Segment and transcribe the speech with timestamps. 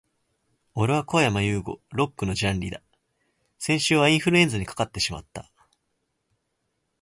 [0.73, 1.79] 俺はこやまゆうご。
[1.93, 2.81] Lock のジャンリだ。
[3.59, 5.47] 先週はインフルエンザにかかってしまった、、、